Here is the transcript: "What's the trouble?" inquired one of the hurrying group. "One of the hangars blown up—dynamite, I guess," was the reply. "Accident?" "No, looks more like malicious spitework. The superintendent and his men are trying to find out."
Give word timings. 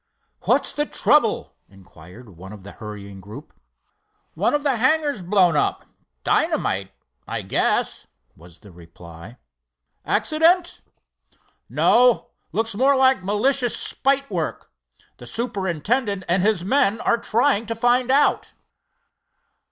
"What's 0.45 0.73
the 0.73 0.87
trouble?" 0.87 1.53
inquired 1.69 2.29
one 2.35 2.51
of 2.53 2.63
the 2.63 2.71
hurrying 2.71 3.21
group. 3.21 3.53
"One 4.33 4.55
of 4.55 4.63
the 4.63 4.77
hangars 4.77 5.21
blown 5.21 5.55
up—dynamite, 5.55 6.91
I 7.27 7.43
guess," 7.43 8.07
was 8.35 8.57
the 8.61 8.71
reply. 8.71 9.37
"Accident?" 10.03 10.81
"No, 11.69 12.31
looks 12.51 12.73
more 12.73 12.95
like 12.95 13.21
malicious 13.23 13.77
spitework. 13.77 14.71
The 15.17 15.27
superintendent 15.27 16.23
and 16.27 16.41
his 16.41 16.65
men 16.65 16.99
are 17.01 17.19
trying 17.19 17.67
to 17.67 17.75
find 17.75 18.09
out." 18.09 18.53